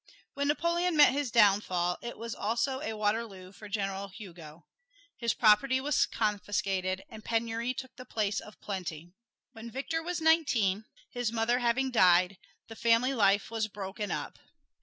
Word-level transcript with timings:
When 0.33 0.47
Napoleon 0.47 0.97
met 0.97 1.11
his 1.13 1.29
downfall, 1.29 1.99
it 2.01 2.17
was 2.17 2.33
also 2.33 2.81
a 2.81 2.93
Waterloo 2.97 3.51
for 3.51 3.69
General 3.69 4.07
Hugo. 4.07 4.65
His 5.17 5.35
property 5.35 5.79
was 5.79 6.07
confiscated, 6.07 7.03
and 7.07 7.23
penury 7.23 7.75
took 7.75 7.95
the 7.97 8.03
place 8.05 8.39
of 8.39 8.59
plenty. 8.59 9.13
When 9.51 9.69
Victor 9.69 10.01
was 10.01 10.19
nineteen, 10.19 10.85
his 11.11 11.31
mother 11.31 11.59
having 11.59 11.91
died, 11.91 12.39
the 12.67 12.75
family 12.75 13.13
life 13.13 13.51
was 13.51 13.67
broken 13.67 14.09
up. 14.09 14.39